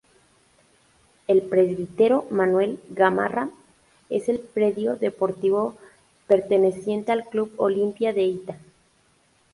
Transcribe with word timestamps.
El 1.27 1.43
Presbítero 1.43 2.25
Manuel 2.31 2.79
Gamarra 2.89 3.51
es 4.09 4.29
el 4.29 4.39
predio 4.39 4.95
deportivo 4.95 5.75
perteneciente 6.25 7.11
al 7.11 7.25
Club 7.29 7.53
Olimpia 7.57 8.11
de 8.11 8.23
Itá. 8.23 8.57